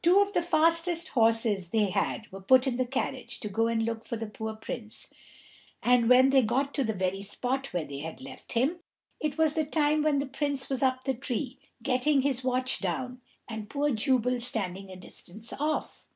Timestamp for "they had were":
1.68-2.40